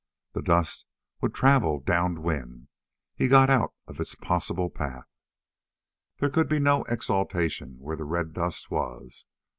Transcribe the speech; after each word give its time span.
The 0.33 0.41
dust 0.41 0.87
would 1.21 1.31
travel 1.35 1.79
down 1.79 2.23
wind. 2.23 2.69
He 3.13 3.27
got 3.27 3.51
out 3.51 3.75
of 3.85 3.99
its 3.99 4.15
possible 4.15 4.71
path. 4.71 5.05
There 6.17 6.27
could 6.31 6.49
be 6.49 6.57
no 6.57 6.83
exultation 6.85 7.75
where 7.77 7.95
the 7.95 8.03
red 8.05 8.33
dust 8.33 8.71
was. 8.71 9.25